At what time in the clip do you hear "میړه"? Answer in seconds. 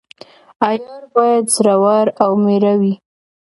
2.43-2.73